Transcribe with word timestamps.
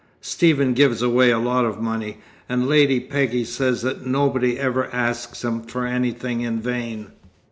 Stephen 0.21 0.73
gives 0.73 1.03
away 1.03 1.29
a 1.29 1.37
lot 1.37 1.63
of 1.63 1.79
money, 1.79 2.17
and 2.49 2.67
Lady 2.67 2.99
Peggy 2.99 3.43
says 3.45 3.83
that 3.83 4.03
nobody 4.03 4.57
ever 4.57 4.89
asks 4.91 5.43
him 5.43 5.61
for 5.61 5.85
anything 5.85 6.41
in 6.41 6.59
vain. 6.59 7.11